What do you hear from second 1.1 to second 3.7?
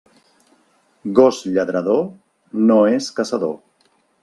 Gos lladrador, no és caçador.